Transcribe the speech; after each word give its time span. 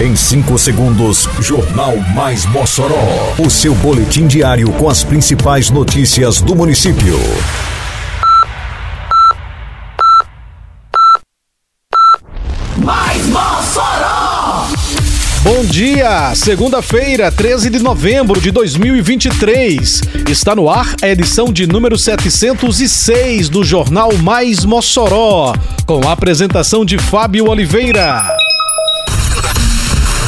Em 0.00 0.14
5 0.14 0.56
segundos, 0.58 1.28
Jornal 1.40 1.96
Mais 2.14 2.46
Mossoró. 2.46 3.34
O 3.36 3.50
seu 3.50 3.74
boletim 3.74 4.28
diário 4.28 4.70
com 4.74 4.88
as 4.88 5.02
principais 5.02 5.70
notícias 5.70 6.40
do 6.40 6.54
município. 6.54 7.18
Mais 12.76 13.26
Mossoró! 13.26 14.68
Bom 15.42 15.64
dia! 15.64 16.32
Segunda-feira, 16.36 17.32
13 17.32 17.68
de 17.68 17.80
novembro 17.80 18.40
de 18.40 18.52
2023. 18.52 20.00
Está 20.30 20.54
no 20.54 20.70
ar 20.70 20.94
a 21.02 21.08
edição 21.08 21.52
de 21.52 21.66
número 21.66 21.98
706 21.98 23.48
do 23.48 23.64
Jornal 23.64 24.16
Mais 24.18 24.64
Mossoró, 24.64 25.52
com 25.84 26.06
a 26.06 26.12
apresentação 26.12 26.84
de 26.84 26.98
Fábio 26.98 27.48
Oliveira. 27.50 28.37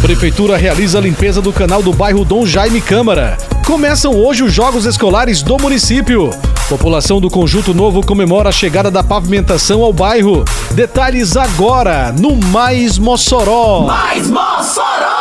Prefeitura 0.00 0.56
realiza 0.56 0.98
a 0.98 1.00
limpeza 1.00 1.40
do 1.42 1.52
canal 1.52 1.82
do 1.82 1.92
bairro 1.92 2.24
Dom 2.24 2.46
Jaime 2.46 2.80
Câmara. 2.80 3.36
Começam 3.66 4.14
hoje 4.14 4.44
os 4.44 4.52
Jogos 4.52 4.84
Escolares 4.84 5.42
do 5.42 5.56
município. 5.56 6.30
População 6.68 7.20
do 7.20 7.28
Conjunto 7.30 7.74
Novo 7.74 8.04
comemora 8.04 8.50
a 8.50 8.52
chegada 8.52 8.90
da 8.90 9.02
pavimentação 9.02 9.82
ao 9.82 9.92
bairro. 9.92 10.44
Detalhes 10.72 11.36
agora 11.36 12.12
no 12.12 12.36
Mais 12.36 12.98
Mossoró. 12.98 13.82
Mais 13.82 14.28
Mossoró! 14.28 15.15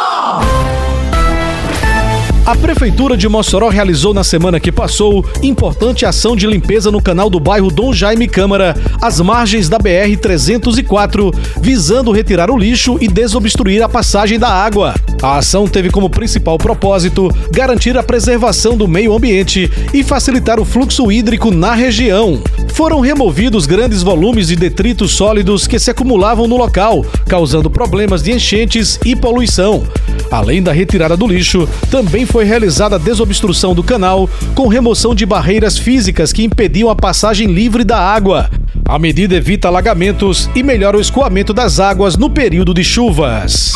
A 2.46 2.56
Prefeitura 2.56 3.18
de 3.18 3.28
Mossoró 3.28 3.70
realizou 3.70 4.14
na 4.14 4.24
semana 4.24 4.60
que 4.60 4.72
passou 4.72 5.26
importante 5.42 6.06
ação 6.06 6.36
de 6.36 6.46
limpeza 6.46 6.92
no 6.92 7.02
canal 7.02 7.28
do 7.28 7.40
bairro 7.40 7.72
Dom 7.72 7.92
Jaime 7.92 8.28
Câmara, 8.28 8.78
às 9.02 9.20
margens 9.20 9.68
da 9.68 9.80
BR-304, 9.80 11.34
visando 11.60 12.12
retirar 12.12 12.52
o 12.52 12.58
lixo 12.58 13.00
e 13.02 13.08
desobstruir 13.08 13.82
a 13.82 13.90
passagem 13.90 14.38
da 14.38 14.48
água. 14.48 14.94
A 15.24 15.38
ação 15.38 15.68
teve 15.68 15.90
como 15.90 16.08
principal 16.08 16.60
propósito 16.60 17.36
garantir 17.52 17.98
a 17.98 18.04
preservação 18.04 18.78
do 18.78 18.88
meio 18.88 19.16
ambiente 19.16 19.72
e 19.92 20.04
facilitar 20.04 20.60
o 20.60 20.66
fluxo 20.66 21.12
hídrico 21.12 21.50
na 21.50 21.74
região. 21.74 22.40
Foram 22.76 23.00
removidos 23.00 23.66
grandes 23.66 24.04
volumes 24.04 24.50
de 24.50 24.56
detritos 24.56 25.14
sólidos 25.14 25.66
que 25.66 25.80
se 25.80 25.90
acumulavam 25.90 26.48
no 26.48 26.58
local, 26.58 27.04
causando 27.28 27.72
problemas 27.72 28.22
de 28.22 28.34
enchentes 28.34 29.00
e 29.04 29.16
poluição. 29.16 29.84
Além 30.30 30.62
da 30.62 30.72
retirada 30.72 31.16
do 31.16 31.26
lixo, 31.26 31.68
também 31.90 32.26
foi 32.26 32.35
realizada 32.44 32.96
a 32.96 33.00
desobstrução 33.00 33.74
do 33.74 33.84
canal, 33.84 34.30
com 34.54 34.68
remoção 34.68 35.16
de 35.16 35.26
barreiras 35.26 35.78
físicas 35.78 36.34
que 36.34 36.44
impediam 36.44 36.90
a 36.90 36.96
passagem 36.96 37.48
livre 37.48 37.84
da 37.84 37.98
água. 37.98 38.50
A 38.84 39.00
medida 39.00 39.36
evita 39.36 39.68
alagamentos 39.68 40.50
e 40.54 40.62
melhora 40.62 40.98
o 40.98 41.02
escoamento 41.02 41.54
das 41.54 41.80
águas 41.80 42.18
no 42.18 42.30
período 42.30 42.74
de 42.74 42.84
chuvas. 42.84 43.74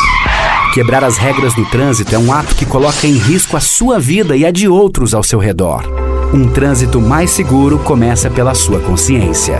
Quebrar 0.74 1.04
as 1.04 1.18
regras 1.18 1.54
do 1.56 1.66
trânsito 1.66 2.14
é 2.14 2.18
um 2.18 2.32
ato 2.32 2.54
que 2.56 2.66
coloca 2.66 3.08
em 3.08 3.18
risco 3.18 3.58
a 3.58 3.60
sua 3.60 4.00
vida 4.00 4.36
e 4.36 4.46
a 4.46 4.52
de 4.52 4.68
outros 4.68 5.14
ao 5.14 5.24
seu 5.24 5.40
redor. 5.40 5.84
Um 6.32 6.48
trânsito 6.48 7.02
mais 7.02 7.32
seguro 7.32 7.80
começa 7.80 8.30
pela 8.30 8.54
sua 8.54 8.80
consciência. 8.80 9.60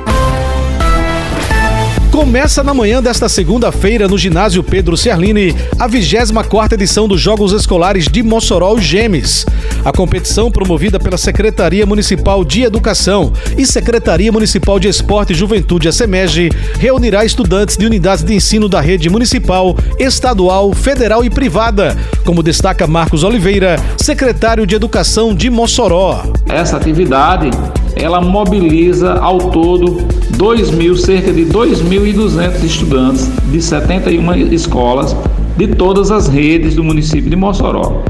Começa 2.11 2.61
na 2.61 2.73
manhã 2.73 3.01
desta 3.01 3.29
segunda-feira 3.29 4.05
no 4.05 4.17
ginásio 4.17 4.61
Pedro 4.61 4.97
Ciarline 4.97 5.55
a 5.79 5.87
24ª 5.87 6.73
edição 6.73 7.07
dos 7.07 7.21
Jogos 7.21 7.53
Escolares 7.53 8.09
de 8.09 8.21
Mossoró 8.21 8.77
Gemes. 8.77 9.45
A 9.85 9.93
competição 9.93 10.51
promovida 10.51 10.99
pela 10.99 11.17
Secretaria 11.17 11.85
Municipal 11.85 12.43
de 12.43 12.63
Educação 12.63 13.31
e 13.57 13.65
Secretaria 13.65 14.29
Municipal 14.29 14.77
de 14.77 14.89
Esporte 14.89 15.31
e 15.31 15.35
Juventude, 15.35 15.87
a 15.87 15.91
SEMEG, 15.93 16.49
reunirá 16.77 17.23
estudantes 17.23 17.77
de 17.77 17.85
unidades 17.85 18.25
de 18.25 18.33
ensino 18.33 18.67
da 18.67 18.81
rede 18.81 19.09
municipal, 19.09 19.77
estadual, 19.97 20.73
federal 20.73 21.23
e 21.23 21.29
privada, 21.29 21.97
como 22.25 22.43
destaca 22.43 22.87
Marcos 22.87 23.23
Oliveira, 23.23 23.77
secretário 23.97 24.65
de 24.65 24.75
Educação 24.75 25.33
de 25.33 25.49
Mossoró. 25.49 26.23
Essa 26.47 26.77
atividade 26.77 27.49
ela 27.95 28.21
mobiliza 28.21 29.13
ao 29.15 29.37
todo 29.37 30.07
2 30.37 30.71
mil, 30.71 30.95
cerca 30.95 31.31
de 31.31 31.45
2.200 31.45 32.63
estudantes 32.63 33.29
de 33.51 33.61
71 33.61 34.33
escolas 34.53 35.15
de 35.57 35.67
todas 35.67 36.11
as 36.11 36.27
redes 36.27 36.75
do 36.75 36.83
município 36.83 37.29
de 37.29 37.35
Mossoró. 37.35 38.03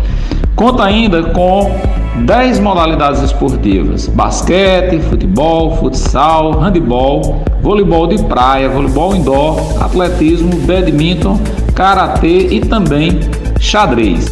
Conta 0.56 0.84
ainda 0.84 1.24
com 1.24 1.72
10 2.26 2.60
modalidades 2.60 3.22
esportivas: 3.22 4.08
basquete, 4.08 5.00
futebol, 5.10 5.78
futsal, 5.78 6.52
handebol, 6.60 7.44
voleibol 7.62 8.08
de 8.08 8.22
praia, 8.24 8.70
voleibol 8.70 9.16
indoor, 9.16 9.60
atletismo, 9.82 10.56
badminton, 10.68 11.40
karatê 11.74 12.48
e 12.52 12.62
também 12.62 13.20
xadrez. 13.62 14.26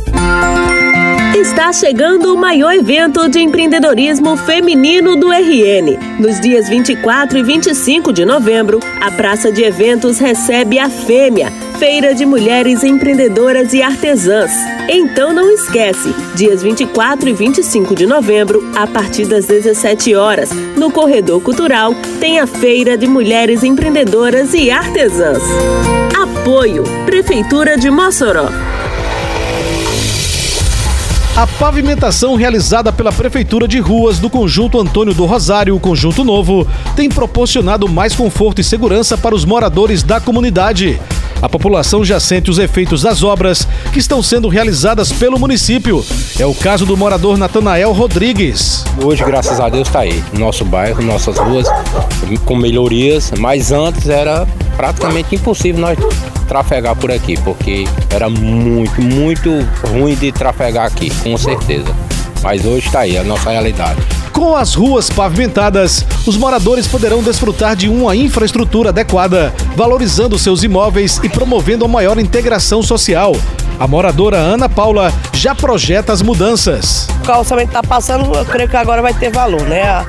Está 1.35 1.71
chegando 1.71 2.33
o 2.33 2.37
maior 2.37 2.73
evento 2.73 3.29
de 3.29 3.39
empreendedorismo 3.39 4.35
feminino 4.35 5.15
do 5.15 5.31
RN. 5.31 5.97
Nos 6.19 6.39
dias 6.39 6.67
24 6.67 7.37
e 7.37 7.43
25 7.43 8.11
de 8.11 8.25
novembro, 8.25 8.79
a 8.99 9.11
Praça 9.11 9.51
de 9.51 9.63
Eventos 9.63 10.17
recebe 10.17 10.79
a 10.79 10.89
Fêmea, 10.89 11.51
Feira 11.77 12.13
de 12.15 12.25
Mulheres 12.25 12.83
Empreendedoras 12.83 13.71
e 13.71 13.81
Artesãs. 13.81 14.51
Então 14.89 15.31
não 15.31 15.49
esquece, 15.51 16.13
dias 16.35 16.63
24 16.63 17.29
e 17.29 17.33
25 17.33 17.95
de 17.95 18.07
novembro, 18.07 18.71
a 18.75 18.87
partir 18.87 19.25
das 19.27 19.45
17 19.45 20.15
horas, 20.15 20.49
no 20.75 20.91
Corredor 20.91 21.39
Cultural, 21.41 21.93
tem 22.19 22.39
a 22.39 22.47
Feira 22.47 22.97
de 22.97 23.07
Mulheres 23.07 23.63
Empreendedoras 23.63 24.53
e 24.53 24.71
Artesãs. 24.71 25.43
Apoio 26.19 26.83
Prefeitura 27.05 27.77
de 27.77 27.89
Mossoró. 27.91 28.49
A 31.35 31.47
pavimentação 31.47 32.35
realizada 32.35 32.91
pela 32.91 33.11
Prefeitura 33.11 33.67
de 33.67 33.79
Ruas 33.79 34.19
do 34.19 34.29
Conjunto 34.29 34.79
Antônio 34.79 35.13
do 35.13 35.25
Rosário, 35.25 35.79
Conjunto 35.79 36.23
Novo, 36.23 36.67
tem 36.95 37.07
proporcionado 37.07 37.87
mais 37.87 38.13
conforto 38.13 38.59
e 38.59 38.63
segurança 38.63 39.17
para 39.17 39.33
os 39.33 39.45
moradores 39.45 40.03
da 40.03 40.19
comunidade. 40.19 40.99
A 41.41 41.47
população 41.47 42.03
já 42.03 42.19
sente 42.19 42.51
os 42.51 42.59
efeitos 42.59 43.01
das 43.01 43.23
obras 43.23 43.67
que 43.93 43.99
estão 43.99 44.21
sendo 44.21 44.49
realizadas 44.49 45.11
pelo 45.11 45.39
município. 45.39 46.05
É 46.37 46.45
o 46.45 46.53
caso 46.53 46.85
do 46.85 46.97
morador 46.97 47.37
Natanael 47.37 47.93
Rodrigues. 47.93 48.83
Hoje, 49.01 49.23
graças 49.23 49.59
a 49.59 49.69
Deus, 49.69 49.87
está 49.87 50.01
aí. 50.01 50.21
Nosso 50.37 50.65
bairro, 50.65 51.01
nossas 51.01 51.37
ruas, 51.37 51.67
com 52.45 52.55
melhorias, 52.55 53.31
mas 53.37 53.71
antes 53.71 54.09
era 54.09 54.45
praticamente 54.75 55.35
impossível 55.35 55.81
nós 55.81 55.97
trafegar 56.47 56.95
por 56.95 57.11
aqui, 57.11 57.39
porque 57.41 57.85
era 58.09 58.29
muito, 58.29 59.01
muito 59.01 59.49
ruim 59.91 60.15
de 60.15 60.31
trafegar 60.31 60.87
aqui, 60.87 61.09
com 61.23 61.37
certeza. 61.37 61.95
Mas 62.41 62.65
hoje 62.65 62.87
está 62.87 63.01
aí, 63.01 63.17
a 63.17 63.23
nossa 63.23 63.51
realidade. 63.51 64.01
Com 64.39 64.55
as 64.55 64.73
ruas 64.73 65.09
pavimentadas, 65.09 66.05
os 66.25 66.37
moradores 66.37 66.87
poderão 66.87 67.21
desfrutar 67.21 67.75
de 67.75 67.89
uma 67.89 68.15
infraestrutura 68.15 68.87
adequada, 68.87 69.53
valorizando 69.75 70.39
seus 70.39 70.63
imóveis 70.63 71.19
e 71.21 71.27
promovendo 71.27 71.83
a 71.83 71.89
maior 71.89 72.17
integração 72.17 72.81
social. 72.81 73.35
A 73.79 73.87
moradora 73.87 74.35
Ana 74.35 74.67
Paula 74.67 75.09
já 75.33 75.55
projeta 75.55 76.11
as 76.11 76.21
mudanças. 76.21 77.07
O 77.21 77.25
calçamento 77.25 77.69
está 77.69 77.81
passando, 77.81 78.35
eu 78.35 78.43
creio 78.43 78.67
que 78.67 78.75
agora 78.75 79.01
vai 79.01 79.13
ter 79.13 79.31
valor, 79.31 79.61
né? 79.61 80.05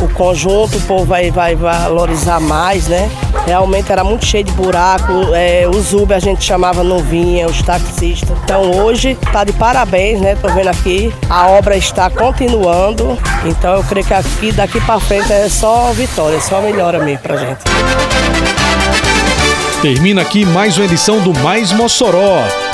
O 0.00 0.08
conjunto, 0.10 0.78
o 0.78 0.80
povo 0.82 1.04
vai, 1.04 1.28
vai 1.28 1.56
valorizar 1.56 2.38
mais, 2.38 2.86
né? 2.86 3.10
Realmente 3.44 3.90
era 3.90 4.04
muito 4.04 4.24
cheio 4.24 4.44
de 4.44 4.52
buraco, 4.52 5.34
é, 5.34 5.66
os 5.68 5.92
Uber 5.92 6.16
a 6.16 6.20
gente 6.20 6.44
chamava 6.44 6.84
não 6.84 7.00
vinha, 7.00 7.48
os 7.48 7.60
taxistas. 7.60 8.38
Então 8.44 8.70
hoje 8.70 9.18
está 9.20 9.42
de 9.42 9.52
parabéns, 9.52 10.20
né? 10.20 10.36
Tô 10.36 10.48
vendo 10.50 10.68
aqui, 10.68 11.12
a 11.28 11.48
obra 11.48 11.76
está 11.76 12.08
continuando, 12.08 13.18
então 13.44 13.74
eu 13.74 13.82
creio 13.82 14.06
que 14.06 14.14
aqui 14.14 14.52
daqui 14.52 14.80
para 14.82 15.00
frente 15.00 15.32
é 15.32 15.48
só 15.48 15.90
vitória, 15.92 16.40
só 16.40 16.60
melhora 16.60 17.00
mesmo 17.00 17.18
pra 17.18 17.36
gente. 17.36 17.58
Termina 19.82 20.22
aqui 20.22 20.44
mais 20.44 20.76
uma 20.76 20.84
edição 20.84 21.18
do 21.20 21.32
Mais 21.40 21.72
Mossoró, 21.72 22.44